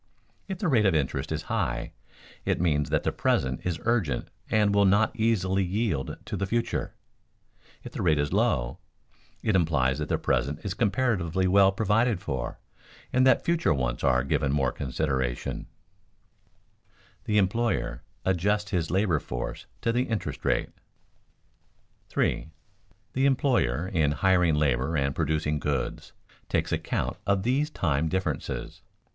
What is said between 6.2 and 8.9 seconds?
to the future. If the rate is low,